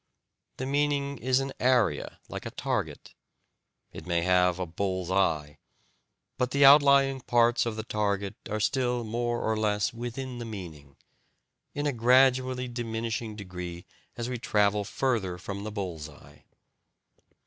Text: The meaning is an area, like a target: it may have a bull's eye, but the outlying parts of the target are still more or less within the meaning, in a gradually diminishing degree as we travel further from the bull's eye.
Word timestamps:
The 0.57 0.65
meaning 0.65 1.19
is 1.19 1.39
an 1.41 1.53
area, 1.59 2.17
like 2.27 2.47
a 2.47 2.49
target: 2.49 3.13
it 3.93 4.07
may 4.07 4.23
have 4.23 4.57
a 4.57 4.65
bull's 4.65 5.11
eye, 5.11 5.59
but 6.39 6.49
the 6.49 6.65
outlying 6.65 7.21
parts 7.21 7.67
of 7.67 7.75
the 7.75 7.83
target 7.83 8.33
are 8.49 8.59
still 8.59 9.03
more 9.03 9.41
or 9.43 9.55
less 9.55 9.93
within 9.93 10.39
the 10.39 10.43
meaning, 10.45 10.95
in 11.75 11.85
a 11.85 11.93
gradually 11.93 12.67
diminishing 12.67 13.35
degree 13.35 13.85
as 14.17 14.27
we 14.27 14.39
travel 14.39 14.83
further 14.83 15.37
from 15.37 15.63
the 15.63 15.71
bull's 15.71 16.09
eye. 16.09 16.45